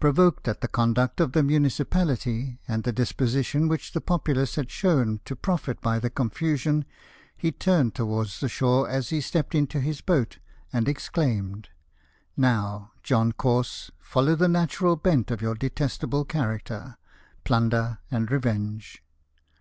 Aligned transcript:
Provoked 0.00 0.48
at 0.48 0.62
the 0.62 0.66
conduct 0.66 1.20
of 1.20 1.30
the 1.30 1.42
munici 1.42 1.84
paHty, 1.84 2.58
and 2.66 2.82
the 2.82 2.90
disposition 2.92 3.68
which 3.68 3.92
the 3.92 4.00
populace 4.00 4.56
had 4.56 4.68
shown 4.68 5.20
to 5.24 5.36
profit 5.36 5.80
by 5.80 6.00
the 6.00 6.10
confusion, 6.10 6.84
he 7.36 7.52
turned 7.52 7.94
towards 7.94 8.40
the 8.40 8.48
shore, 8.48 8.88
as 8.90 9.10
he 9.10 9.20
stepped 9.20 9.54
into 9.54 9.78
his 9.78 10.00
boat, 10.00 10.38
and 10.72 10.88
exclaimed:" 10.88 11.68
Now, 12.36 12.90
John 13.04 13.30
Corse, 13.30 13.92
follow 14.00 14.34
the 14.34 14.48
natural 14.48 14.96
bent 14.96 15.30
of 15.30 15.40
your 15.40 15.54
detestable 15.54 16.24
character— 16.24 16.96
plunder 17.44 17.98
and 18.10 18.28
revenge." 18.28 19.04